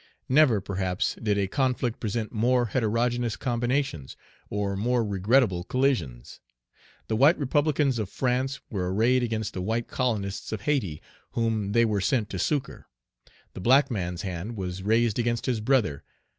Never, 0.27 0.59
perhaps, 0.61 1.13
did 1.21 1.37
a 1.37 1.47
conflict 1.47 1.99
present 1.99 2.31
more 2.31 2.65
heterogeneous 2.65 3.35
combinations, 3.35 4.17
or 4.49 4.75
more 4.75 5.05
regrettable 5.05 5.63
collisions. 5.63 6.39
The 7.07 7.15
white 7.15 7.37
republicans 7.37 7.99
of 7.99 8.09
France 8.09 8.61
were 8.71 8.91
arrayed 8.91 9.21
against 9.21 9.53
the 9.53 9.61
white 9.61 9.87
colonists 9.87 10.51
of 10.51 10.61
Hayti, 10.61 11.03
whom 11.33 11.73
they 11.73 11.85
were 11.85 12.01
sent 12.01 12.31
to 12.31 12.39
succor. 12.39 12.87
The 13.53 13.61
black 13.61 13.91
man's 13.91 14.23
hand 14.23 14.57
was 14.57 14.81
raised 14.81 15.19
against 15.19 15.45
his 15.45 15.59
brother. 15.59 16.03